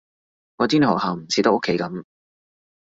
[0.55, 2.03] 我知你學校唔似得屋企噉